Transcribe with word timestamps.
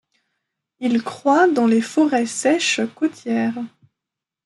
Il 0.79 1.03
croît 1.03 1.47
dans 1.47 1.67
les 1.67 1.79
forêts 1.79 2.25
sèches 2.25 2.81
côtières. 2.95 3.59